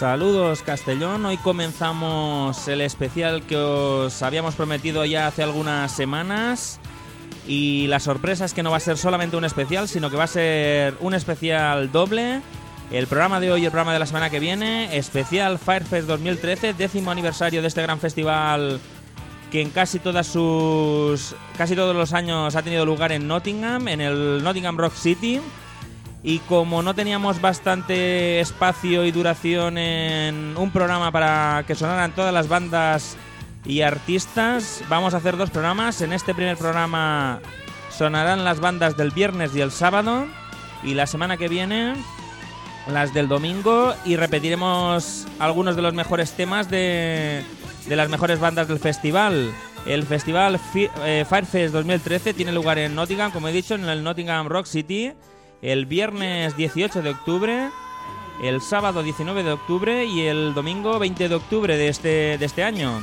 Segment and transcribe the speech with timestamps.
[0.00, 6.80] Saludos Castellón, hoy comenzamos el especial que os habíamos prometido ya hace algunas semanas
[7.46, 10.24] y la sorpresa es que no va a ser solamente un especial, sino que va
[10.24, 12.40] a ser un especial doble.
[12.90, 16.72] El programa de hoy y el programa de la semana que viene, especial Firefest 2013,
[16.72, 18.80] décimo aniversario de este gran festival
[19.52, 24.78] que en casi casi todos los años ha tenido lugar en Nottingham, en el Nottingham
[24.78, 25.42] Rock City.
[26.22, 32.34] Y como no teníamos bastante espacio y duración en un programa para que sonaran todas
[32.34, 33.16] las bandas
[33.64, 36.02] y artistas, vamos a hacer dos programas.
[36.02, 37.40] En este primer programa
[37.90, 40.26] sonarán las bandas del viernes y el sábado.
[40.82, 41.94] Y la semana que viene
[42.86, 43.94] las del domingo.
[44.04, 47.42] Y repetiremos algunos de los mejores temas de,
[47.86, 49.52] de las mejores bandas del festival.
[49.86, 54.48] El festival eh, Firefest 2013 tiene lugar en Nottingham, como he dicho, en el Nottingham
[54.48, 55.12] Rock City,
[55.62, 57.70] el viernes 18 de octubre,
[58.42, 62.64] el sábado 19 de octubre y el domingo 20 de octubre de este, de este
[62.64, 63.00] año.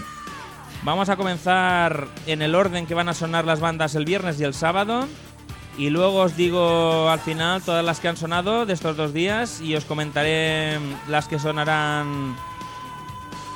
[0.84, 4.44] Vamos a comenzar en el orden que van a sonar las bandas el viernes y
[4.44, 5.08] el sábado.
[5.78, 9.62] Y luego os digo al final todas las que han sonado de estos dos días
[9.62, 12.36] y os comentaré las que sonarán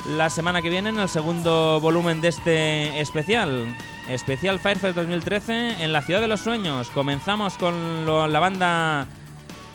[0.08, 3.76] la semana que viene en el segundo volumen de este especial.
[4.14, 6.90] Especial Firefest 2013 en la Ciudad de los Sueños.
[6.90, 9.08] Comenzamos con la banda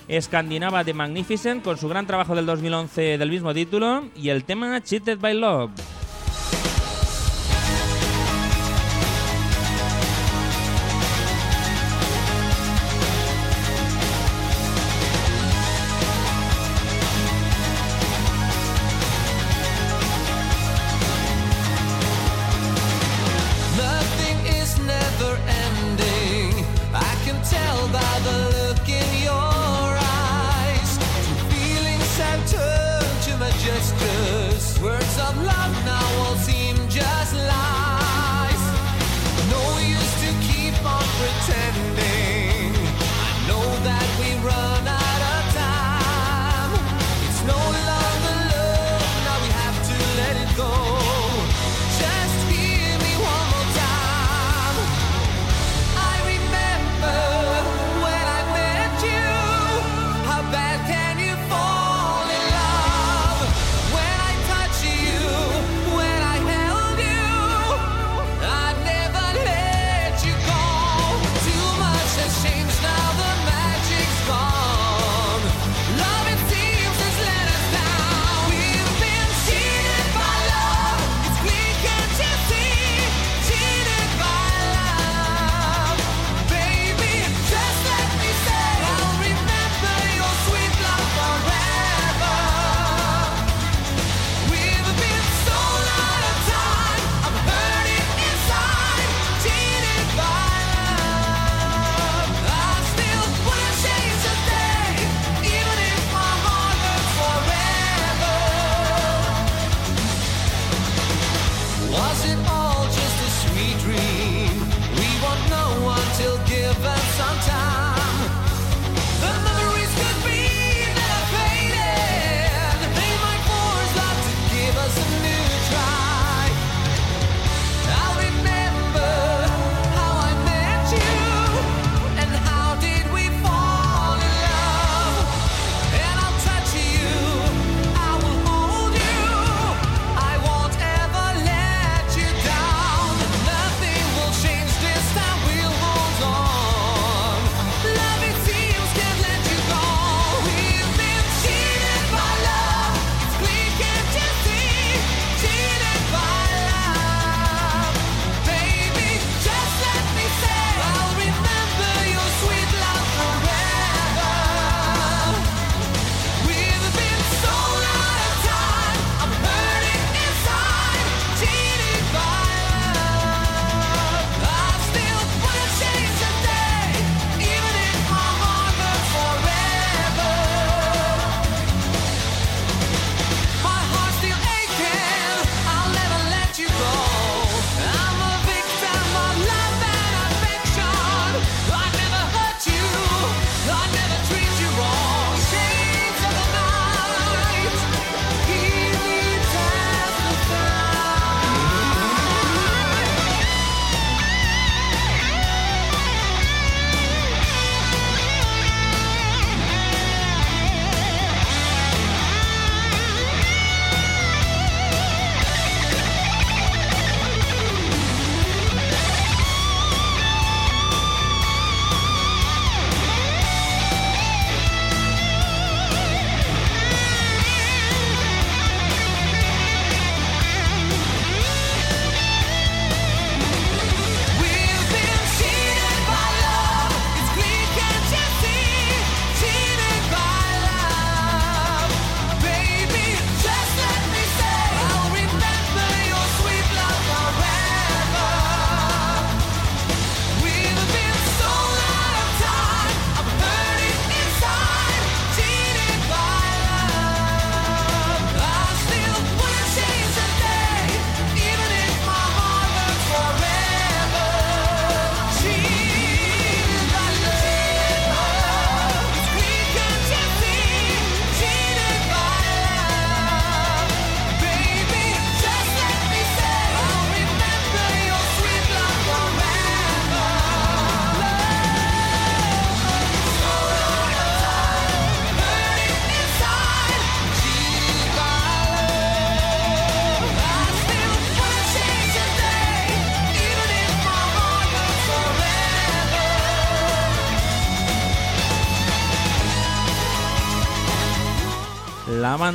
[0.09, 4.83] escandinava de Magnificent con su gran trabajo del 2011 del mismo título y el tema
[4.83, 5.96] Cheated by Love.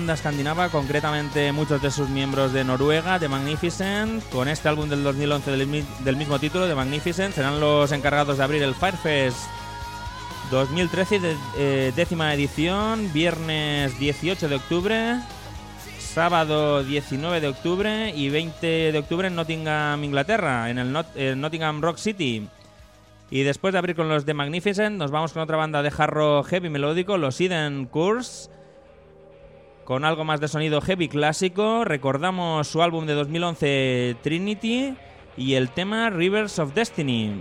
[0.01, 5.03] Banda escandinava, concretamente muchos de sus miembros de Noruega, The Magnificent, con este álbum del
[5.03, 9.37] 2011 del, mi- del mismo título, The Magnificent, serán los encargados de abrir el Firefest
[10.49, 15.19] 2013, de- eh, décima edición, viernes 18 de octubre,
[15.99, 20.91] sábado 19 de octubre y 20 de octubre en Nottingham, Inglaterra, en el
[21.39, 22.47] Nottingham Rock City.
[23.29, 26.43] Y después de abrir con los The Magnificent, nos vamos con otra banda de hard
[26.47, 28.49] heavy melódico, los Eden Curse,
[29.83, 31.85] con algo más de sonido heavy clásico.
[31.85, 34.95] Recordamos su álbum de 2011 Trinity
[35.37, 37.33] y el tema Rivers of Destiny.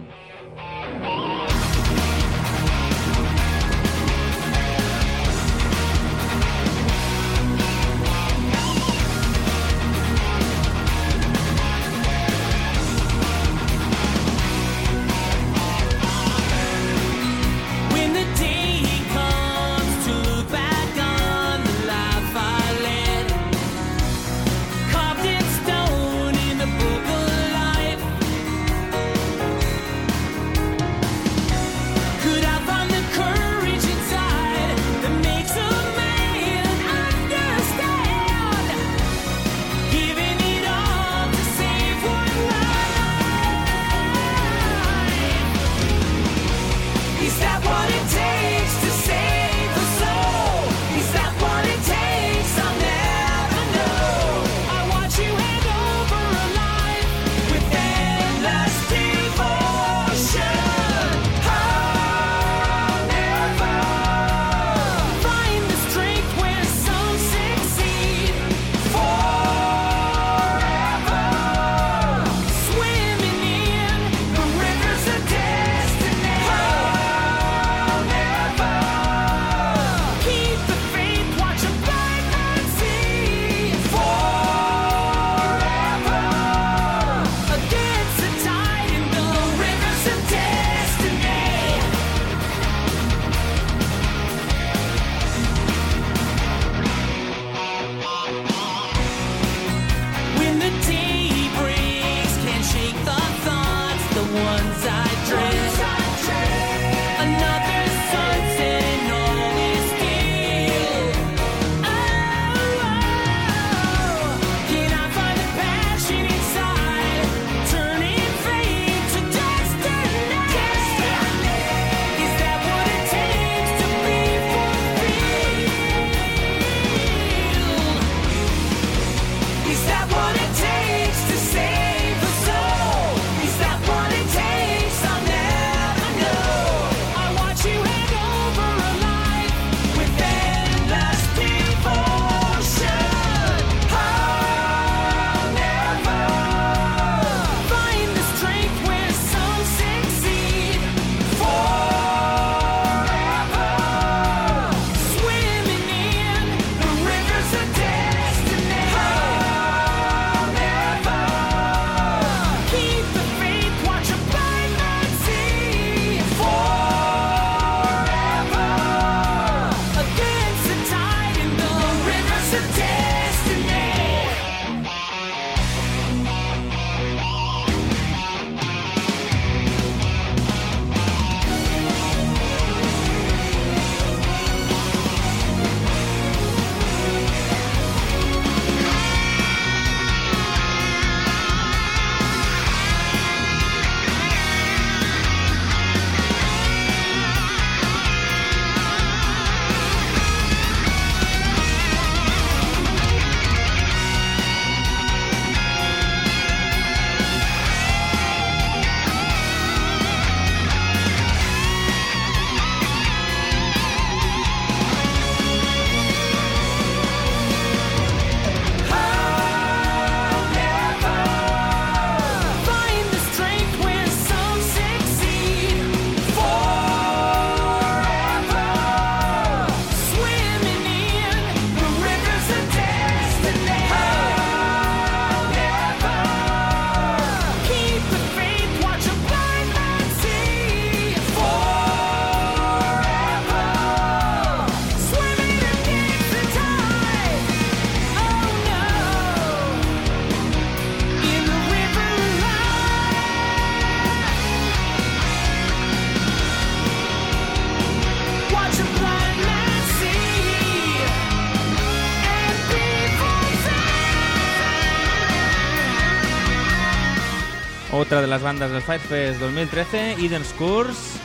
[267.93, 271.17] Otra de las bandas del Firefest 2013, Eden Scurs,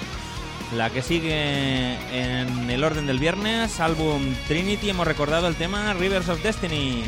[0.75, 6.29] la que sigue en el orden del viernes, álbum Trinity, hemos recordado el tema Rivers
[6.29, 7.03] of Destiny.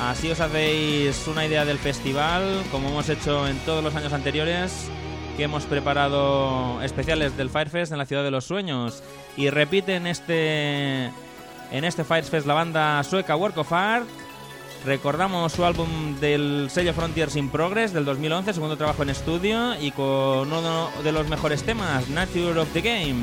[0.00, 4.88] Así os hacéis una idea del festival, como hemos hecho en todos los años anteriores,
[5.36, 9.02] que hemos preparado especiales del Firefest en la Ciudad de los Sueños.
[9.36, 11.06] Y repite en este,
[11.70, 14.06] en este Firefest la banda sueca Work of Art.
[14.84, 19.92] Recordamos su álbum del sello Frontiers in Progress del 2011, segundo trabajo en estudio, y
[19.92, 23.14] con uno de los mejores temas, Nature of the Game.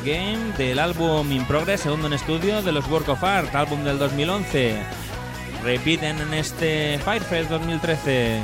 [0.00, 3.82] The Game del álbum In Progress, segundo en estudio de los Work of Art, álbum
[3.82, 4.76] del 2011.
[5.62, 8.40] Repiten en este Firefest 2013.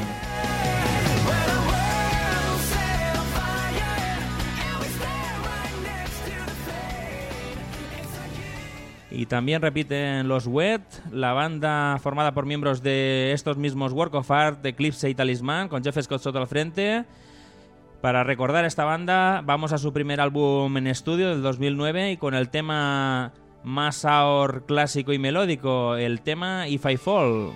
[9.11, 14.31] Y también repiten los Wet, la banda formada por miembros de estos mismos Work of
[14.31, 17.05] Art, Eclipse y Talisman, con Jeff Scott Soto al frente.
[18.03, 22.35] Para recordar esta banda, vamos a su primer álbum en estudio del 2009 y con
[22.35, 27.53] el tema más ahor clásico y melódico, el tema If I Fall.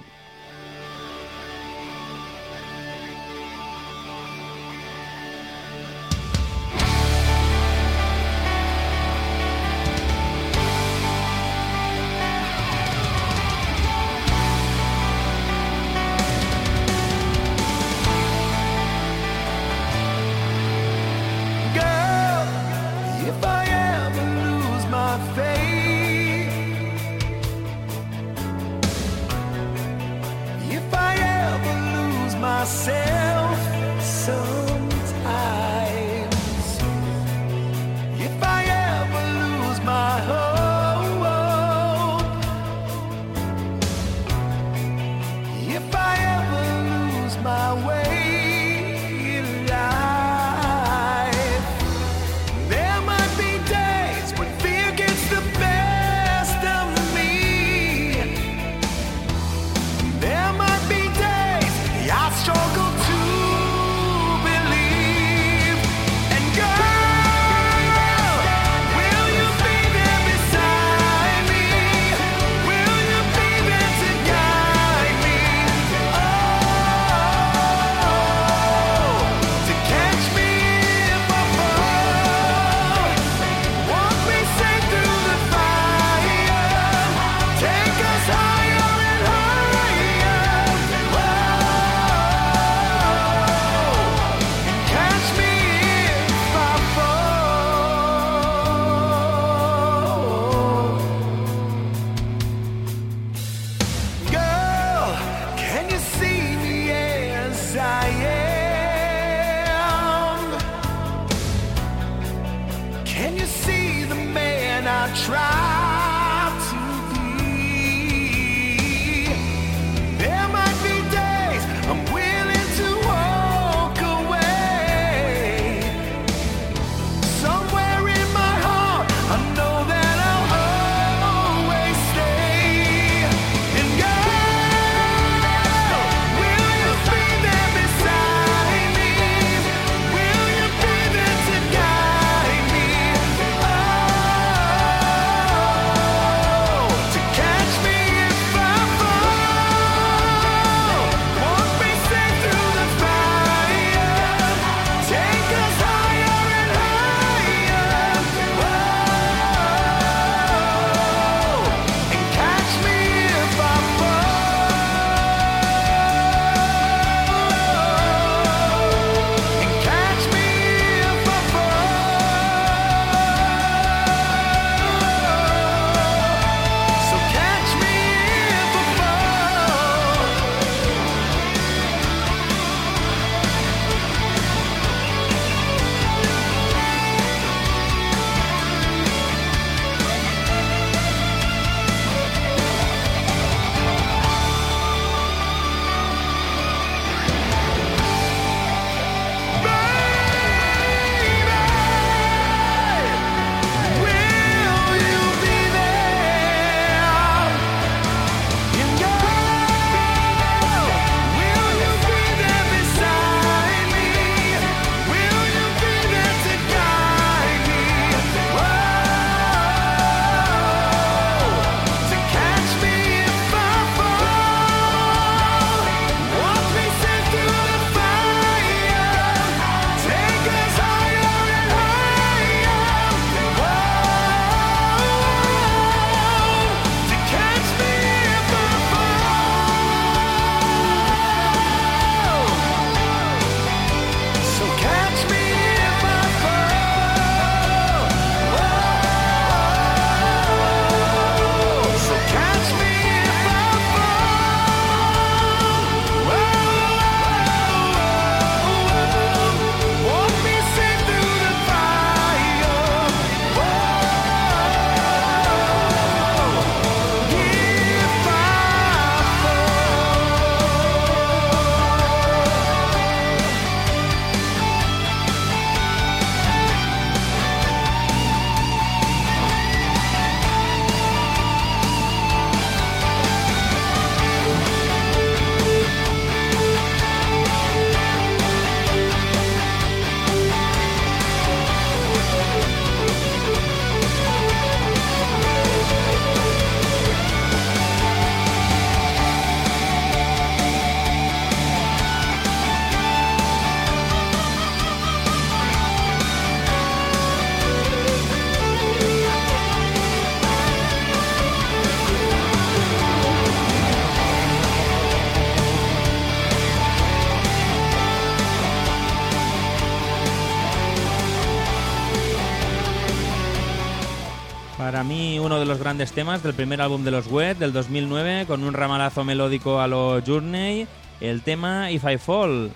[325.66, 329.80] Los grandes temas del primer álbum de los Wet del 2009 con un ramalazo melódico
[329.80, 330.86] a lo Journey,
[331.20, 332.70] el tema If I Fall.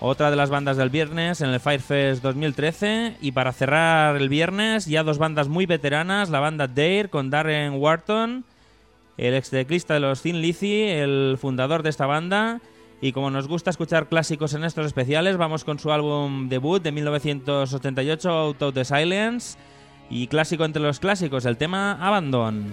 [0.00, 4.86] Otra de las bandas del viernes en el Firefest 2013 y para cerrar el viernes
[4.86, 8.44] ya dos bandas muy veteranas, la banda Dare con Darren Wharton,
[9.16, 12.60] el ex teclista de los Thin Lizzy, el fundador de esta banda
[13.00, 16.90] y como nos gusta escuchar clásicos en estos especiales, vamos con su álbum debut de
[16.90, 19.56] 1988 Out of the Silence
[20.10, 22.64] y clásico entre los clásicos, el tema Abandon.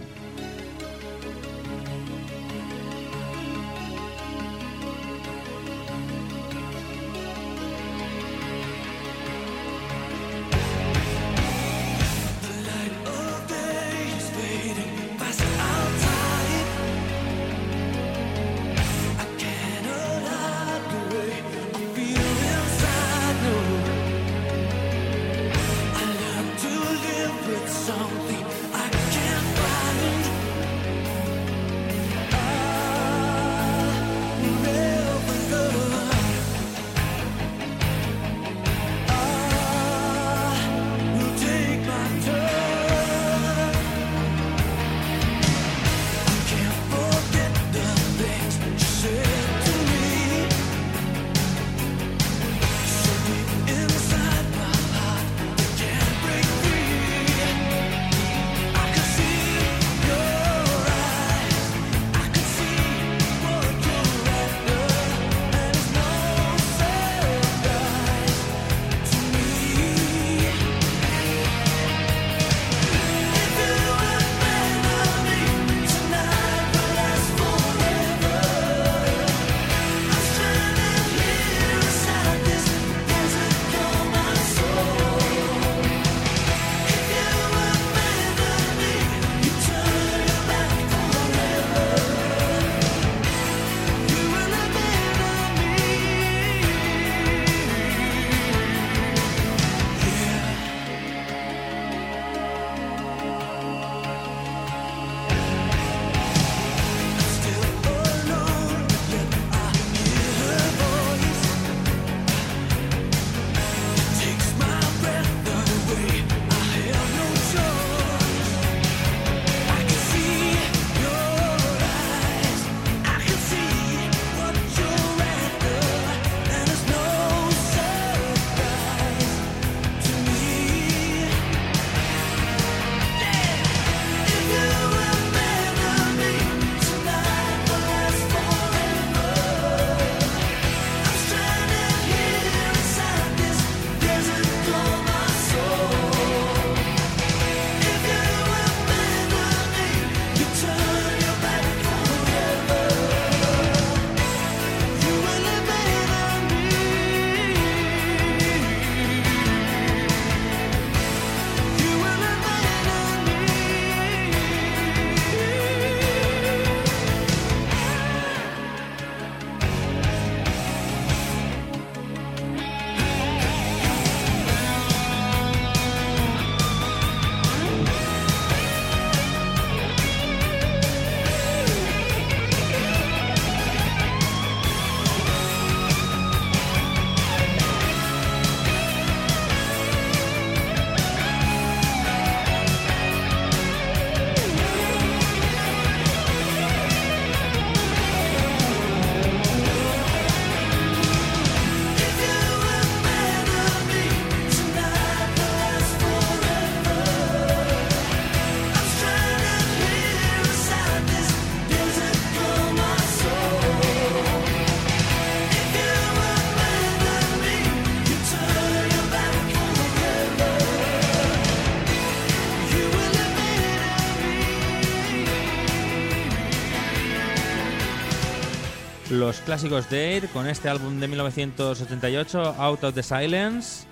[229.41, 233.85] Clásicos de con este álbum de 1988, Out of the Silence,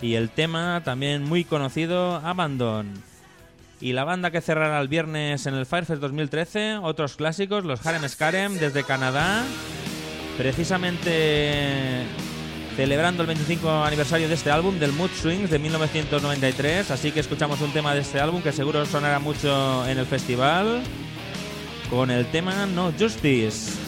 [0.00, 2.92] y el tema también muy conocido, Abandon.
[3.80, 8.08] Y la banda que cerrará el viernes en el Firefest 2013, otros clásicos, los Harem
[8.08, 9.42] Scarem desde Canadá,
[10.36, 12.04] precisamente
[12.76, 17.60] celebrando el 25 aniversario de este álbum, del Mood Swings de 1993, así que escuchamos
[17.60, 20.82] un tema de este álbum que seguro sonará mucho en el festival,
[21.90, 23.83] con el tema No Justice.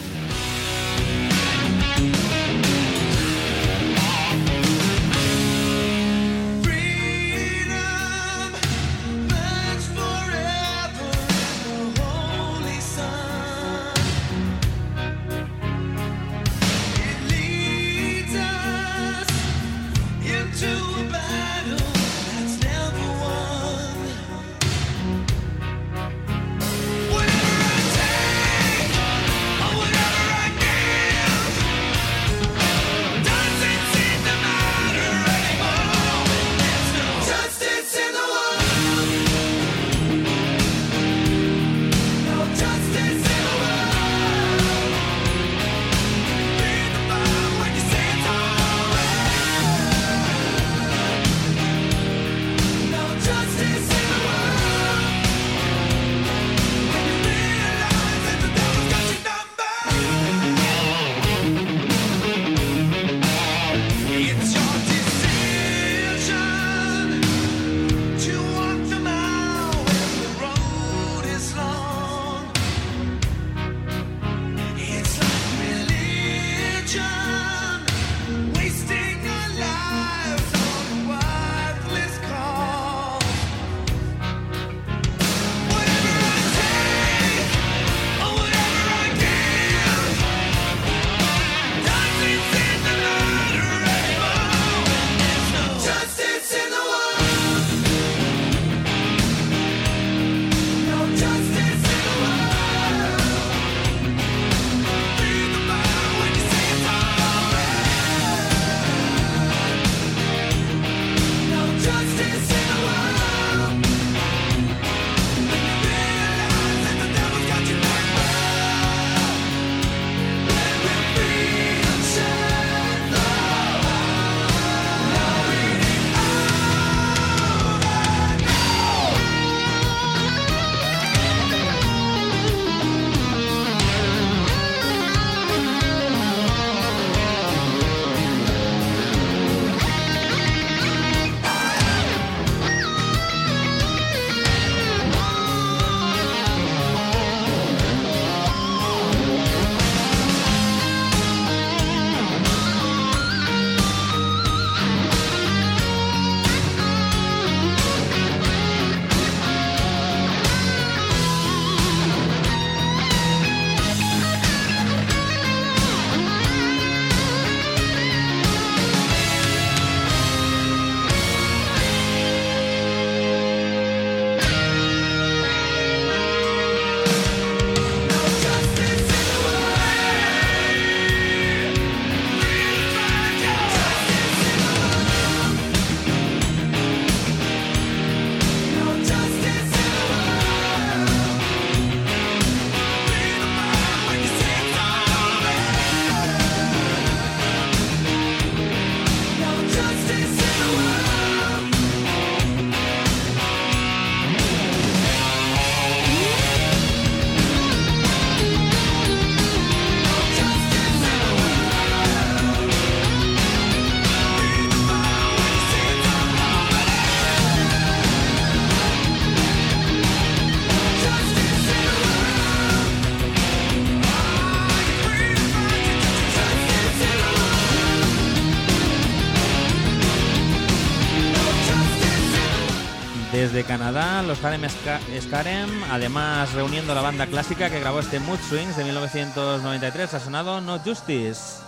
[233.77, 238.75] Canadá, los Harem Ska- Skarem, además reuniendo la banda clásica que grabó este Mood Swings
[238.75, 241.61] de 1993, ha sonado No Justice.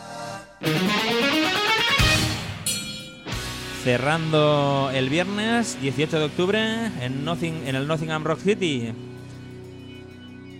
[3.84, 8.92] Cerrando el viernes 18 de octubre en, Nothing- en el Nottingham Rock City.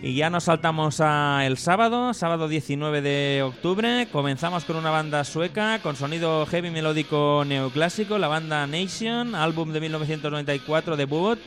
[0.02, 4.08] Y ya nos saltamos a el sábado, sábado 19 de octubre.
[4.12, 9.82] Comenzamos con una banda sueca con sonido heavy melódico neoclásico, la banda Nation, álbum de
[9.82, 11.40] 1994 debut,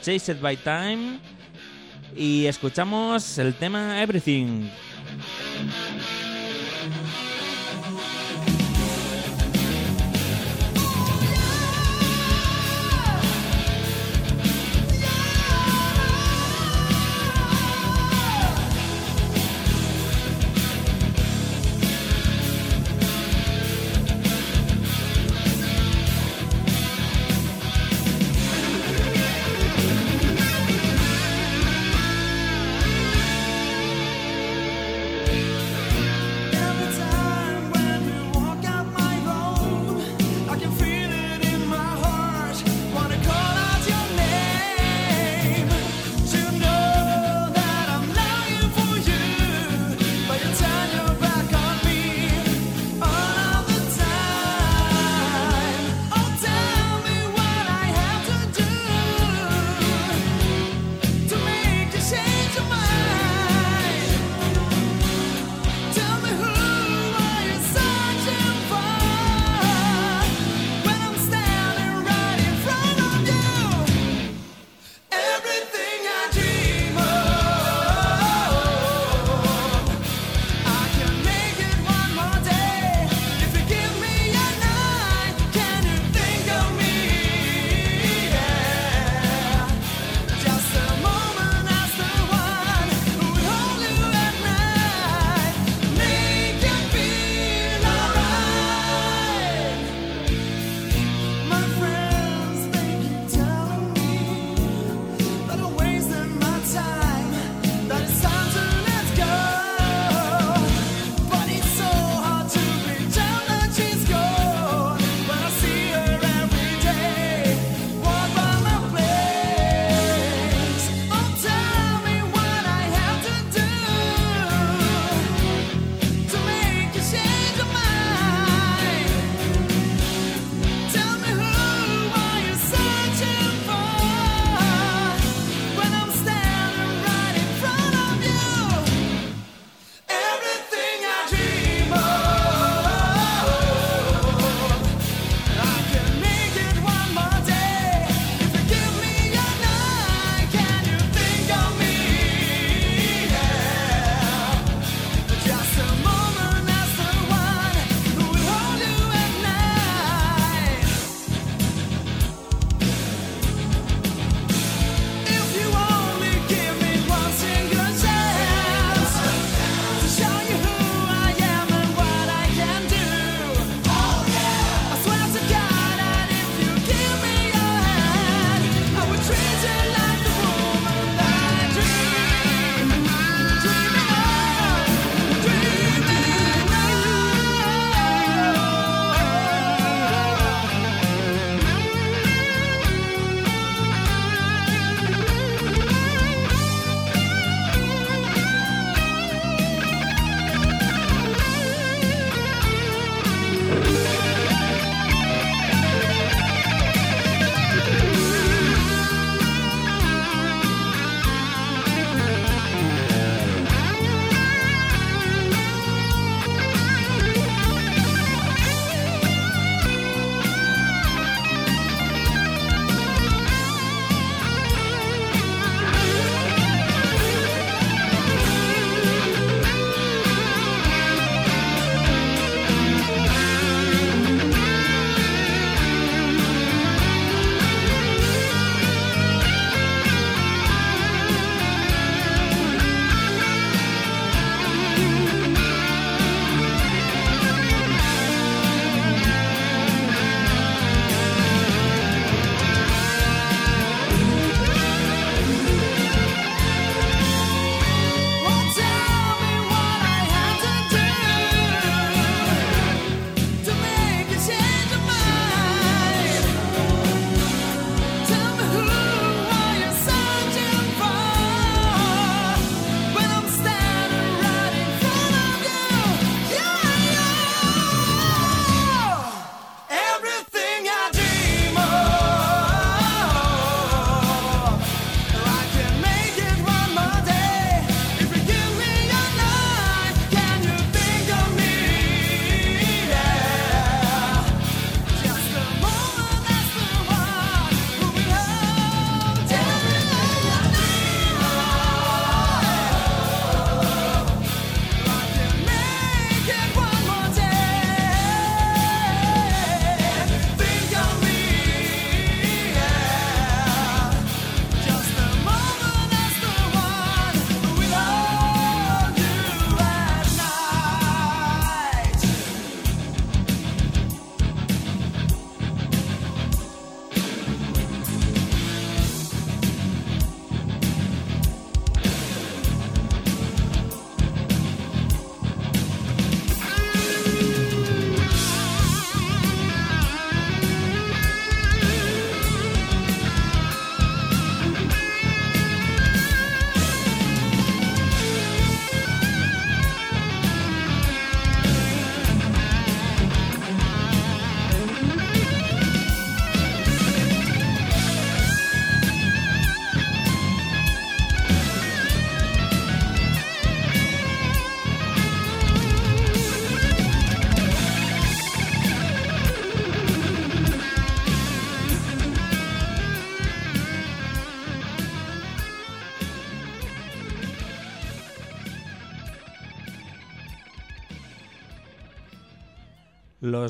[0.00, 1.18] Chased by Time.
[2.16, 4.00] Y escuchamos el tema.
[4.00, 4.68] Everything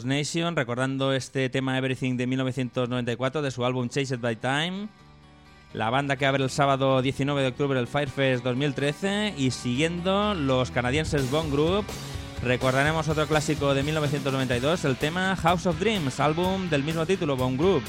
[0.04, 4.88] Nation, recordando este tema Everything de 1994 de su álbum Chased by Time.
[5.72, 10.70] La banda que abre el sábado 19 de octubre el Firefest 2013 y siguiendo los
[10.70, 11.84] canadienses Bone Group,
[12.42, 17.56] recordaremos otro clásico de 1992, el tema House of Dreams, álbum del mismo título, Bone
[17.56, 17.82] Group.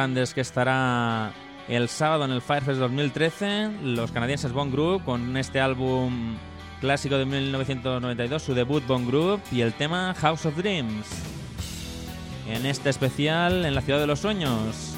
[0.00, 1.30] grandes que estará
[1.68, 6.38] el sábado en el Firefest 2013, los canadienses Bond Group con este álbum
[6.80, 11.06] clásico de 1992, su debut Bond Group y el tema House of Dreams.
[12.48, 14.96] En este especial en la ciudad de los sueños.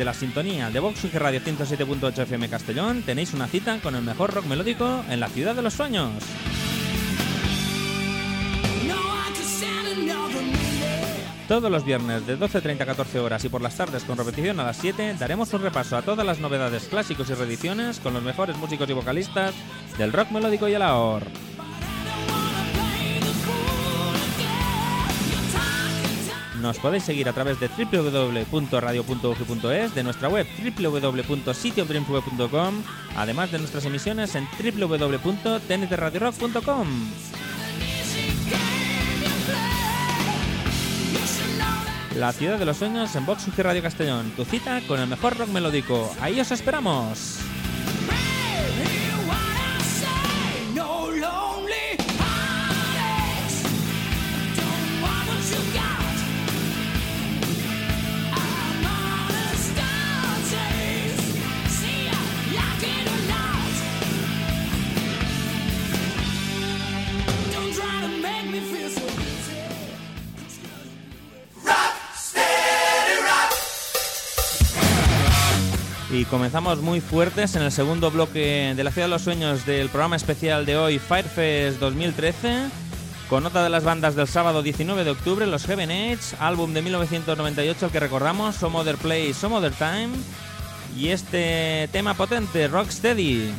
[0.00, 4.00] De la sintonía de Vox UG Radio 107.8 FM Castellón tenéis una cita con el
[4.00, 6.14] mejor rock melódico en la ciudad de los sueños.
[11.46, 14.64] Todos los viernes de 12.30 a 14 horas y por las tardes con repetición a
[14.64, 18.56] las 7 daremos un repaso a todas las novedades clásicos y reediciones con los mejores
[18.56, 19.52] músicos y vocalistas
[19.98, 21.24] del rock melódico y el ahor.
[26.60, 30.46] Nos podéis seguir a través de www.radio.ugi.es, de nuestra web
[30.76, 32.74] www.cityofdreamsweb.com,
[33.16, 36.88] además de nuestras emisiones en www.tntradiorock.com.
[42.16, 45.48] La ciudad de los sueños en Vox Radio Castellón, tu cita con el mejor rock
[45.48, 46.14] melódico.
[46.20, 47.38] Ahí os esperamos.
[76.30, 80.14] Comenzamos muy fuertes en el segundo bloque de la Ciudad de los Sueños del programa
[80.14, 82.68] especial de hoy, Firefest 2013,
[83.28, 86.82] con nota de las bandas del sábado 19 de octubre, los Heaven Age, álbum de
[86.82, 90.10] 1998 el que recordamos, Some Other Place, Some Other Time,
[90.96, 93.52] y este tema potente, Rocksteady.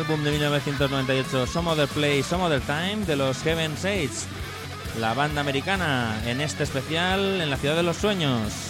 [0.00, 4.08] álbum de 1998 Some Other Play, Some Other Time de los Heaven Age,
[4.98, 8.69] la banda americana, en este especial en la ciudad de los sueños.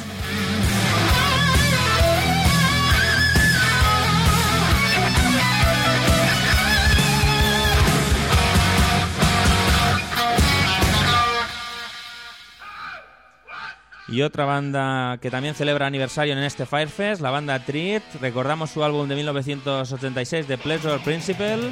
[14.11, 18.03] Y otra banda que también celebra aniversario en este Firefest, la banda Treat.
[18.21, 21.71] Recordamos su álbum de 1986, The Pleasure Principle.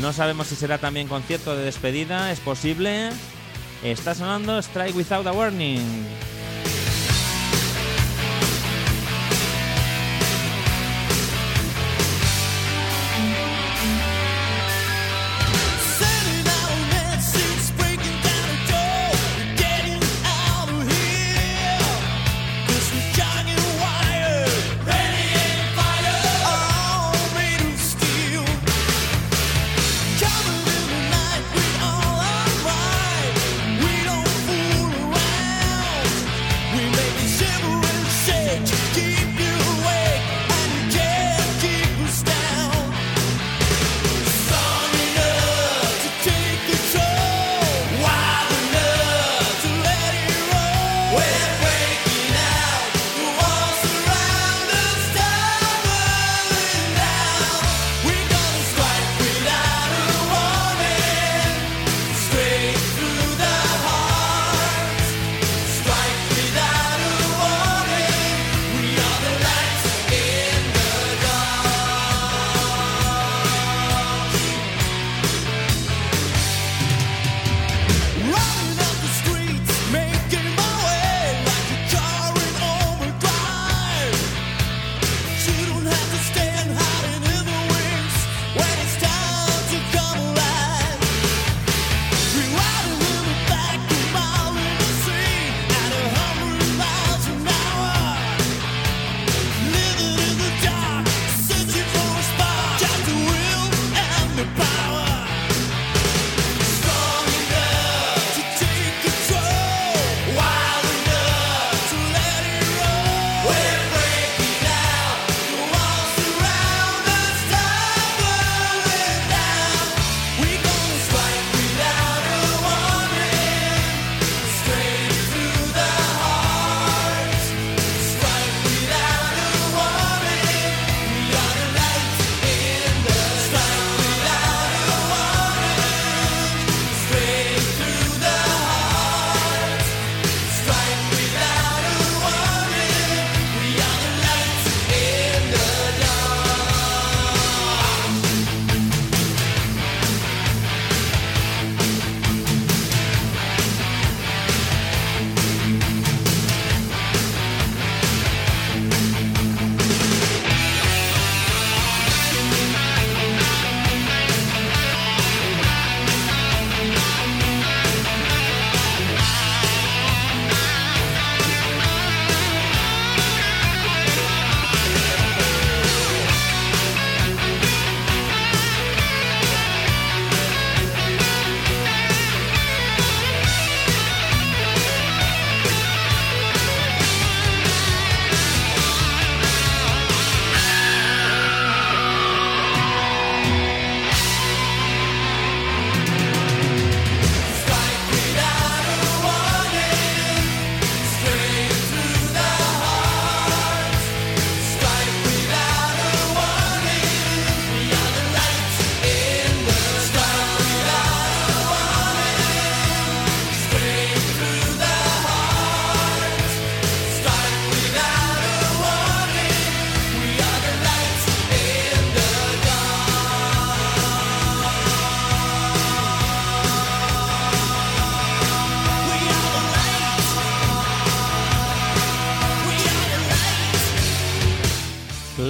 [0.00, 3.10] No sabemos si será también concierto de despedida, es posible.
[3.84, 6.06] Está sonando Strike Without a Warning.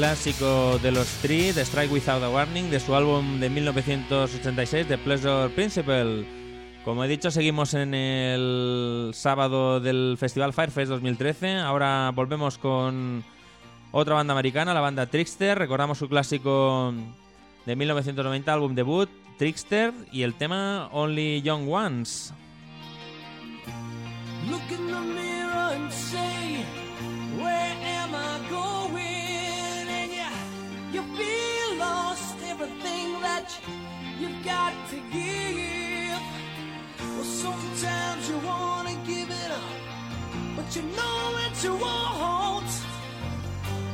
[0.08, 4.96] clásico de los Three, The Strike Without a Warning, de su álbum de 1986, The
[4.96, 6.26] Pleasure Principle.
[6.82, 11.56] Como he dicho, seguimos en el sábado del Festival Firefest 2013.
[11.58, 13.22] Ahora volvemos con
[13.92, 15.58] otra banda americana, la banda Trickster.
[15.58, 16.94] Recordamos su clásico
[17.66, 22.32] de 1990, álbum debut, Trickster, y el tema Only Young Ones.
[30.90, 33.54] You feel lost, everything that
[34.18, 36.22] you've got to give.
[36.98, 39.76] Well, sometimes you wanna give it up,
[40.56, 42.72] but you know that you won't.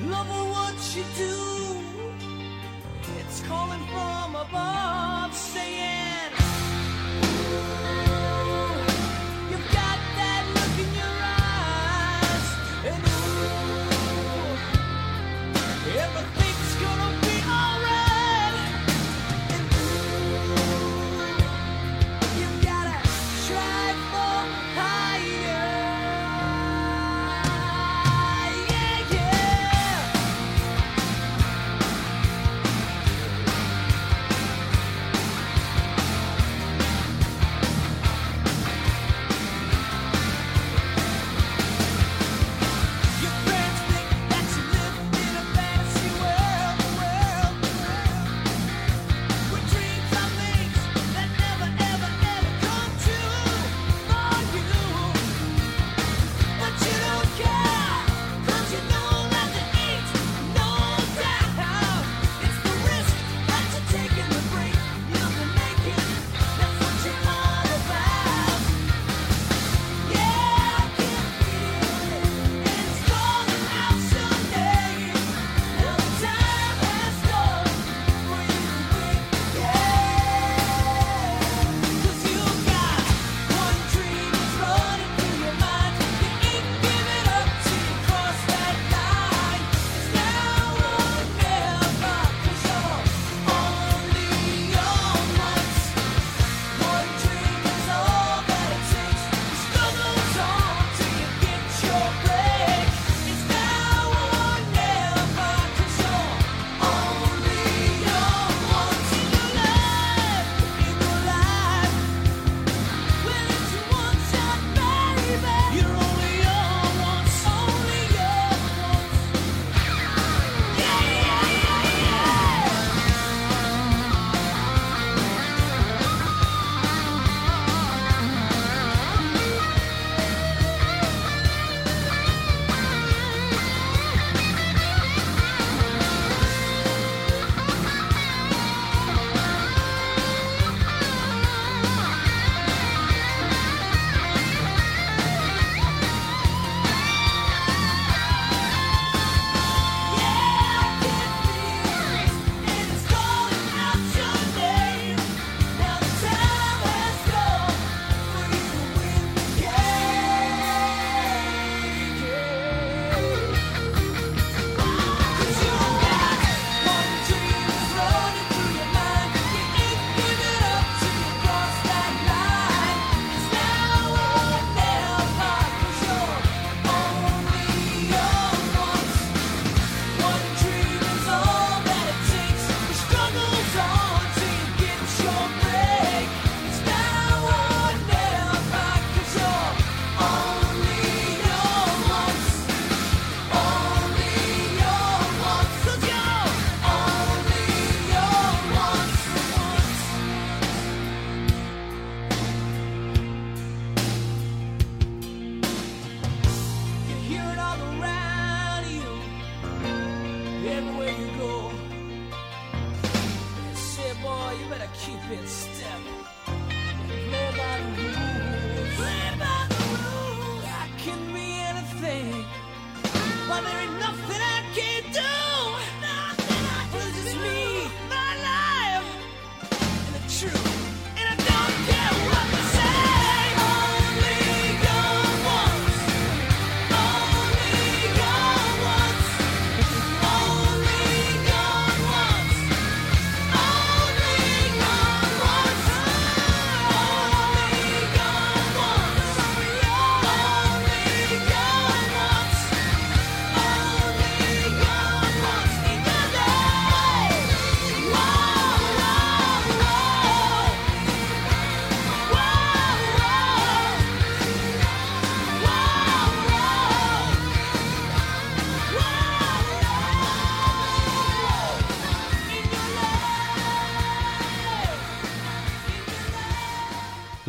[0.08, 1.36] Love what you do.
[3.18, 6.32] It's calling from above, saying.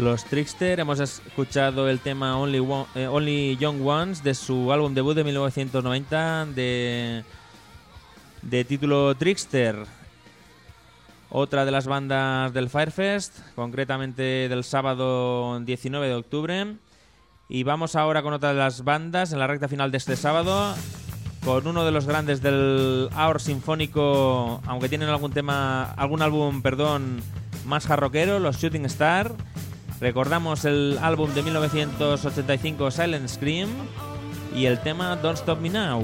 [0.05, 5.15] Los Trickster, hemos escuchado el tema Only, eh, Only Young Ones de su álbum debut
[5.15, 7.23] de 1990 de,
[8.43, 9.77] de título Trickster.
[11.31, 16.75] Otra de las bandas del Firefest, concretamente del sábado 19 de octubre.
[17.49, 20.75] Y vamos ahora con otra de las bandas en la recta final de este sábado,
[21.43, 27.23] con uno de los grandes del Hour Sinfónico, aunque tienen algún tema, algún álbum, perdón,
[27.65, 29.33] más jarroquero, los Shooting Star.
[30.01, 33.69] Recordamos el álbum de 1985 Silent Scream
[34.53, 36.03] y el tema Don't Stop Me Now.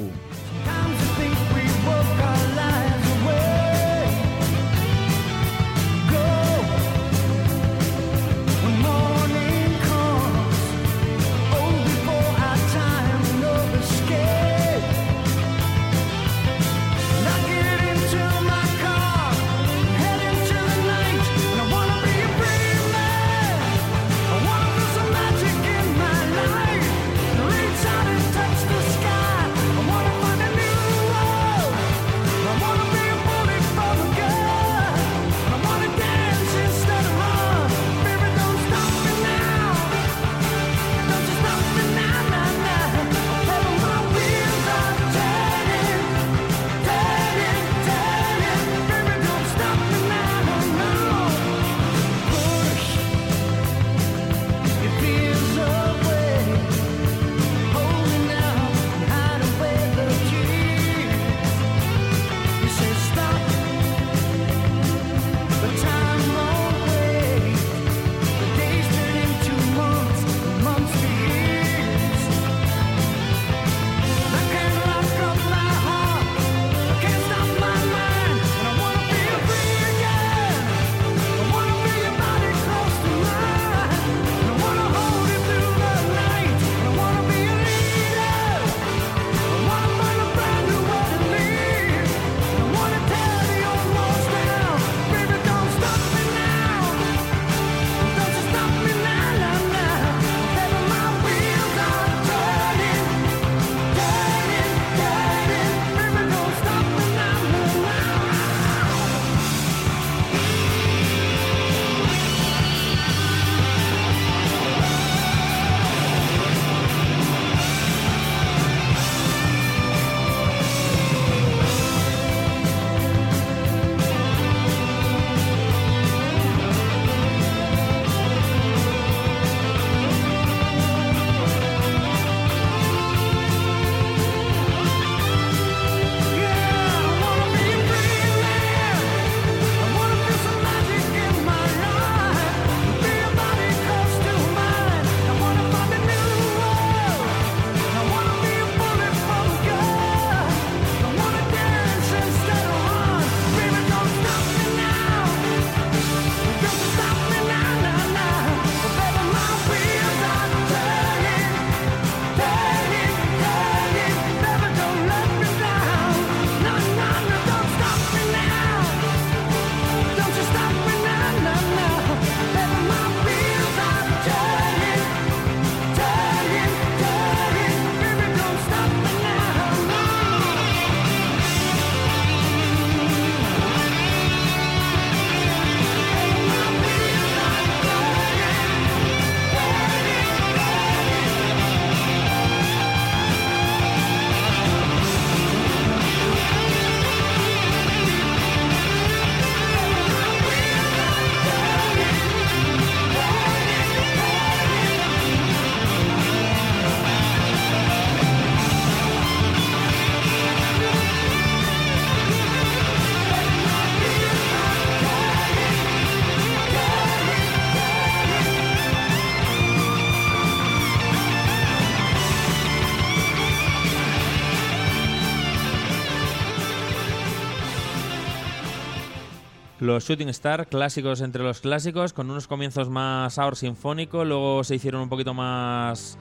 [229.82, 234.76] los Shooting Star, clásicos entre los clásicos, con unos comienzos más Aor sinfónico, luego se
[234.76, 236.20] hicieron un poquito más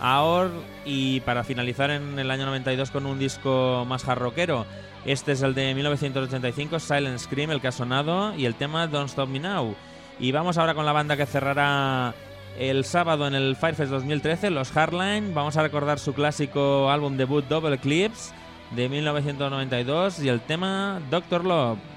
[0.00, 0.50] Aor
[0.86, 4.64] y para finalizar en el año 92 con un disco más jarroquero.
[5.04, 9.10] Este es el de 1985, Silent Scream, el que ha sonado, y el tema Don't
[9.10, 9.74] Stop Me Now.
[10.18, 12.14] Y vamos ahora con la banda que cerrará
[12.58, 15.34] el sábado en el Firefest 2013, los Hardline.
[15.34, 18.32] Vamos a recordar su clásico álbum debut Double Clips
[18.74, 21.91] de 1992 y el tema Doctor Love.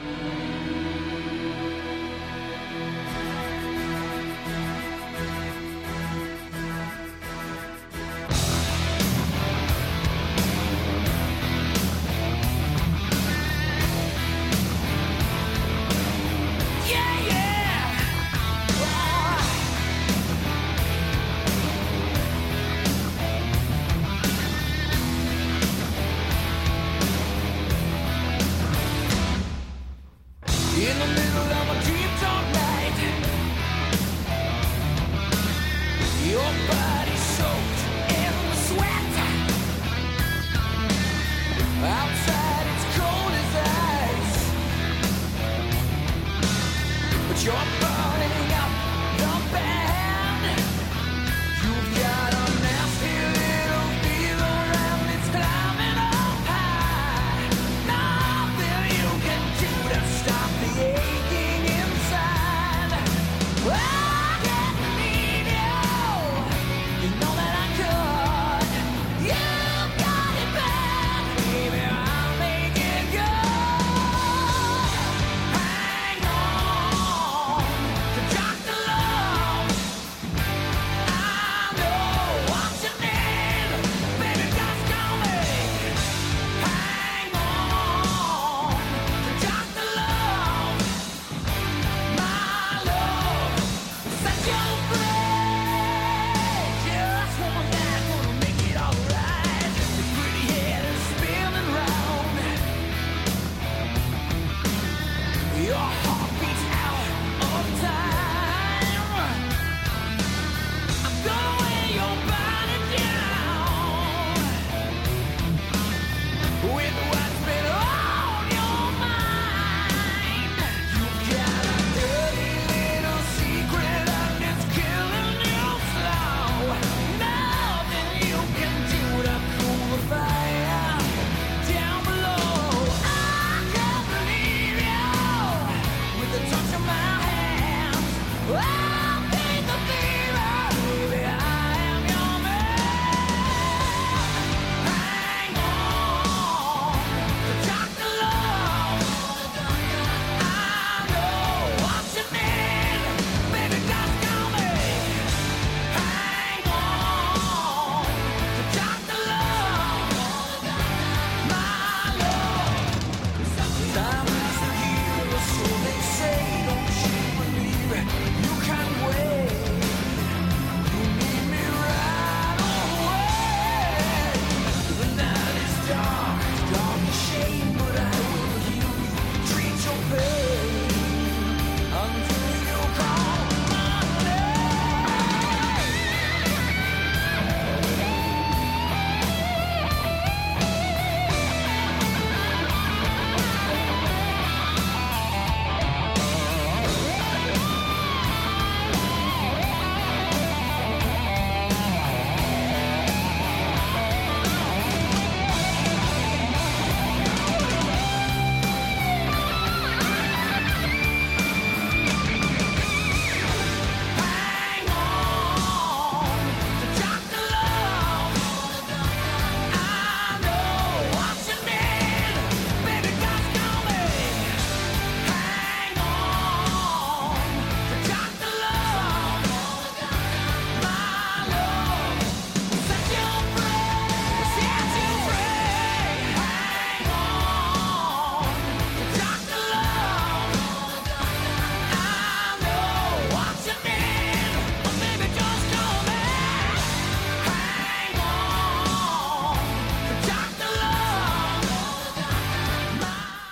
[0.00, 0.37] thank you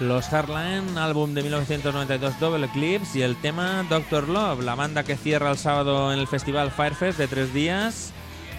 [0.06, 5.16] Los Hardline, álbum de 1992 Double Clips y el tema Doctor Love, la banda que
[5.16, 8.12] cierra el sábado en el festival Firefest de tres días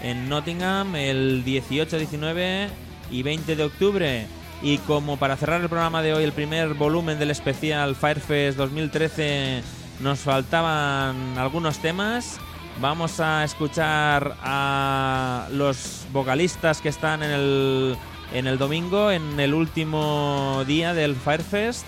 [0.03, 2.69] en Nottingham el 18, 19
[3.11, 4.27] y 20 de octubre.
[4.61, 9.63] Y como para cerrar el programa de hoy, el primer volumen del especial Firefest 2013,
[10.01, 12.39] nos faltaban algunos temas.
[12.81, 17.97] Vamos a escuchar a los vocalistas que están en el
[18.33, 21.85] en el domingo, en el último día del Firefest.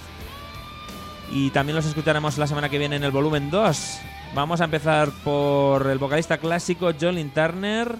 [1.32, 4.00] Y también los escucharemos la semana que viene en el volumen 2.
[4.34, 7.96] Vamos a empezar por el vocalista clásico Jolin Turner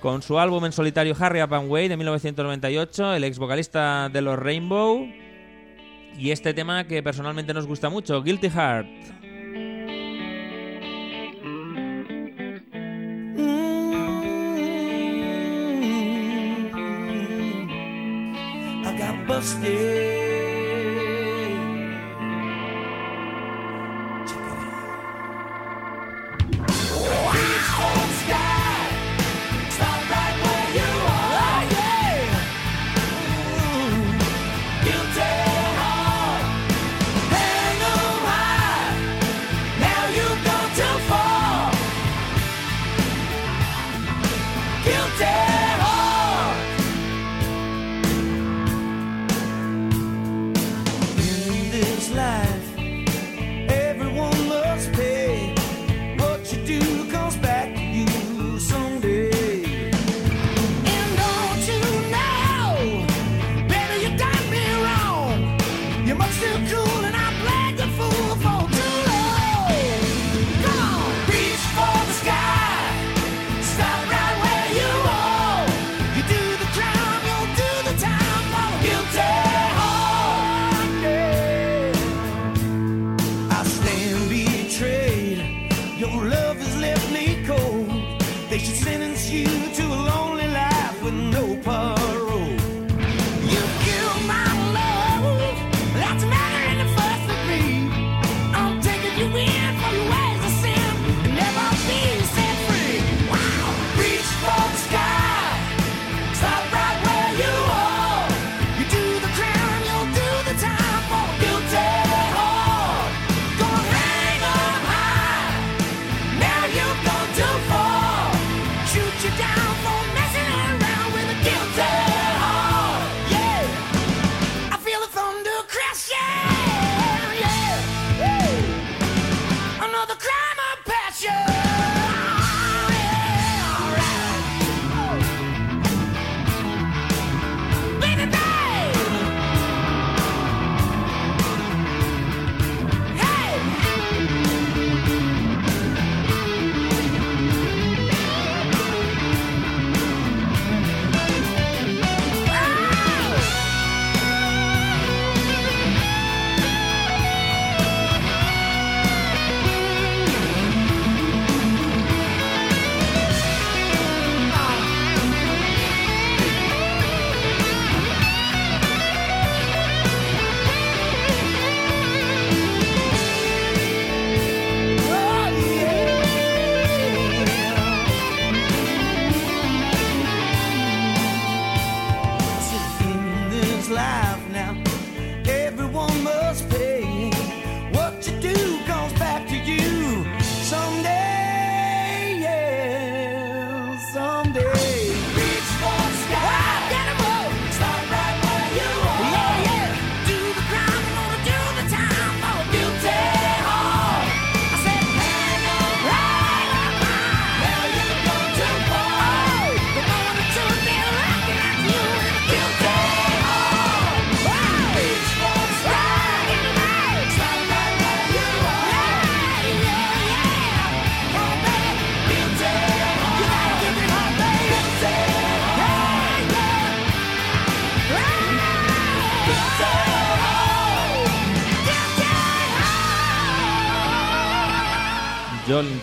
[0.00, 4.38] con su álbum en solitario Harry Up Way de 1998, el ex vocalista de los
[4.38, 5.08] Rainbow.
[6.18, 8.86] Y este tema que personalmente nos gusta mucho, Guilty Heart.
[19.44, 20.23] stay.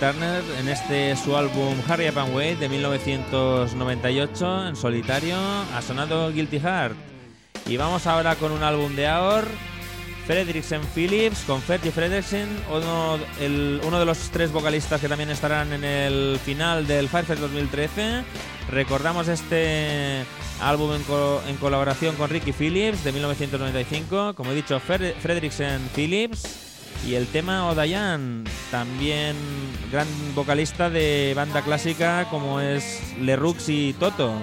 [0.01, 6.59] Turner en este su álbum Harry Up and de 1998 en solitario ha sonado Guilty
[6.59, 6.95] Heart.
[7.67, 9.45] Y vamos ahora con un álbum de Aor,
[10.25, 15.71] Fredriksen Phillips con Fergie Fredriksen, uno, el, uno de los tres vocalistas que también estarán
[15.71, 18.23] en el final del Firefest 2013.
[18.71, 20.25] Recordamos este
[20.61, 25.13] álbum en, co en, colaboración con Ricky Phillips de 1995, como he dicho, Fer
[25.93, 26.70] Phillips.
[27.07, 29.35] Y el tema Odayan, también
[29.91, 34.33] gran vocalista de banda clásica como es Lerux y Toto.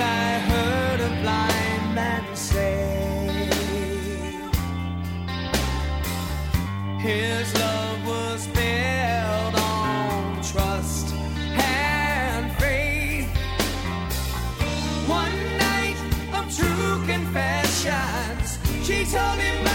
[0.00, 3.50] I heard a blind man say,
[6.98, 13.28] His love was built on trust and faith.
[15.06, 15.98] One night
[16.34, 19.69] of true confessions, she told him.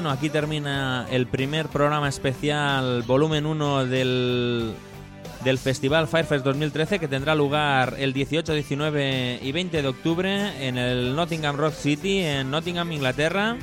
[0.00, 4.72] Bueno, aquí termina el primer programa especial, volumen 1 del,
[5.44, 10.78] del Festival Firefest 2013, que tendrá lugar el 18, 19 y 20 de octubre en
[10.78, 13.58] el Nottingham Rock City, en Nottingham, Inglaterra.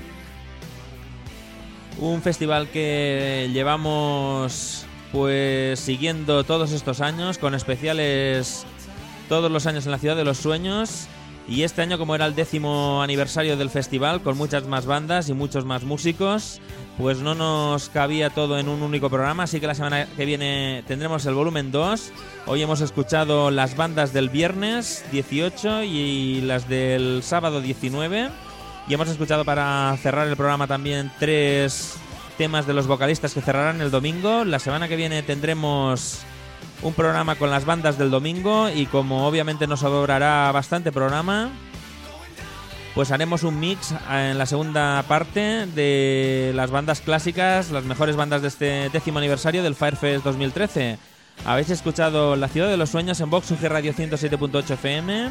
[1.97, 8.67] Un festival que llevamos pues siguiendo todos estos años, con especiales
[9.27, 11.07] todos los años en la Ciudad de los Sueños.
[11.47, 15.33] Y este año, como era el décimo aniversario del festival, con muchas más bandas y
[15.33, 16.59] muchos más músicos,
[16.97, 20.83] pues no nos cabía todo en un único programa, así que la semana que viene
[20.87, 22.11] tendremos el volumen 2.
[22.47, 28.29] Hoy hemos escuchado las bandas del viernes 18 y las del sábado 19.
[28.89, 31.95] Y hemos escuchado para cerrar el programa también tres
[32.37, 34.43] temas de los vocalistas que cerrarán el domingo.
[34.43, 36.19] La semana que viene tendremos
[36.81, 41.49] un programa con las bandas del domingo y como obviamente nos sobrará bastante programa,
[42.93, 48.41] pues haremos un mix en la segunda parte de las bandas clásicas, las mejores bandas
[48.41, 50.97] de este décimo aniversario del Firefest 2013.
[51.45, 55.29] Habéis escuchado La Ciudad de los Sueños en Vox UG Radio 107.8 FM,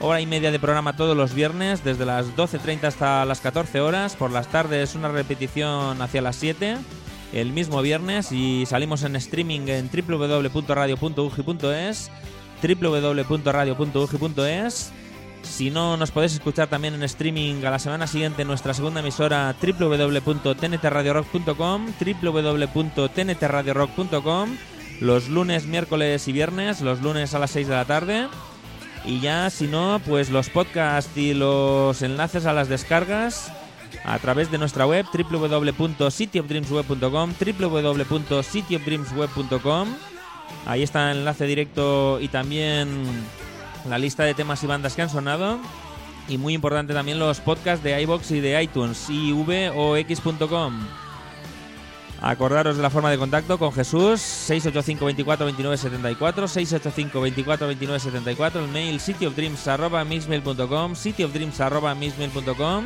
[0.00, 4.14] hora y media de programa todos los viernes, desde las 12.30 hasta las 14 horas,
[4.14, 6.76] por las tardes una repetición hacia las 7
[7.32, 12.10] el mismo viernes y salimos en streaming en www.radio.ugi.es
[12.62, 14.92] www.radio.ugi.es
[15.42, 19.00] si no, nos podéis escuchar también en streaming a la semana siguiente en nuestra segunda
[19.00, 21.86] emisora www.tntradiorock.com
[22.22, 24.56] www.tntradiorock.com
[25.00, 28.26] los lunes, miércoles y viernes, los lunes a las 6 de la tarde.
[29.04, 33.52] Y ya, si no, pues los podcasts y los enlaces a las descargas
[34.04, 39.88] a través de nuestra web www.cityofdreamsweb.com www.cityofdreamsweb.com
[40.66, 43.04] Ahí está el enlace directo y también
[43.88, 45.58] la lista de temas y bandas que han sonado.
[46.28, 50.86] Y muy importante también los podcasts de iBox y de iTunes, ivox.com.
[52.20, 58.00] Acordaros de la forma de contacto con Jesús, 685 24 29 74, 685 24 29
[58.00, 62.84] 74, el mail cityofdreams.mixmail.com, cityofdreams.mixmail.com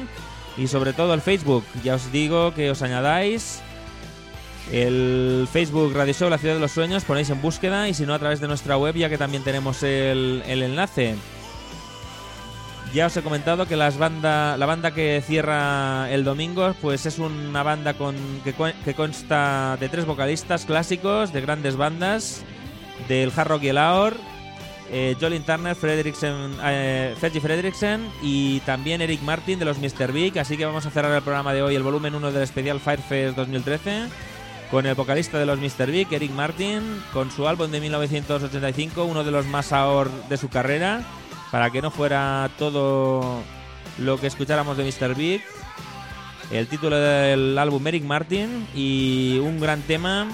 [0.56, 1.64] y sobre todo el Facebook.
[1.82, 3.60] Ya os digo que os añadáis
[4.70, 8.14] el Facebook Radio Show La Ciudad de los Sueños, ponéis en búsqueda y si no
[8.14, 11.16] a través de nuestra web ya que también tenemos el, el enlace.
[12.94, 17.18] Ya os he comentado que las banda, la banda que cierra el domingo pues es
[17.18, 18.14] una banda con,
[18.44, 18.54] que,
[18.84, 22.42] que consta de tres vocalistas clásicos de grandes bandas,
[23.08, 24.14] del hard rock y el aor,
[24.92, 30.12] eh, Turner, Frederiksen, eh, Fergie Frederiksen y también Eric Martin de los Mr.
[30.12, 30.38] Big.
[30.38, 33.34] Así que vamos a cerrar el programa de hoy, el volumen 1 del especial Firefest
[33.34, 34.08] 2013,
[34.70, 35.90] con el vocalista de los Mr.
[35.90, 40.50] Big, Eric Martin, con su álbum de 1985, uno de los más ahor de su
[40.50, 41.02] carrera,
[41.50, 43.42] para que no fuera todo
[43.96, 45.14] lo que escucháramos de Mr.
[45.14, 45.42] Big.
[46.50, 50.28] El título del álbum Eric Martin y un gran tema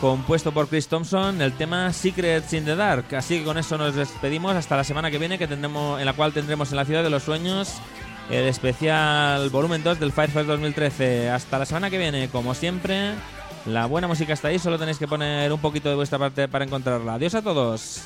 [0.00, 3.14] compuesto por Chris Thompson, el tema Secrets in the Dark.
[3.14, 6.12] Así que con eso nos despedimos hasta la semana que viene, que tendremos, en la
[6.12, 7.74] cual tendremos en la Ciudad de los Sueños
[8.30, 11.30] el especial volumen 2 del Firefest 2013.
[11.30, 13.12] Hasta la semana que viene, como siempre,
[13.66, 16.64] la buena música está ahí, solo tenéis que poner un poquito de vuestra parte para
[16.64, 17.14] encontrarla.
[17.14, 18.02] Adiós a todos.